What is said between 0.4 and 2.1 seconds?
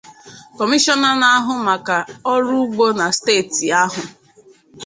Kọmishọna na-ahụ maka